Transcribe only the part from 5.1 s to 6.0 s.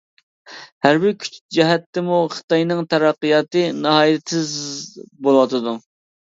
بولۇۋاتىدۇ.